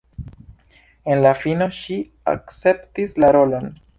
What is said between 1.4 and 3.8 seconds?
fino ŝi akceptis la rolon.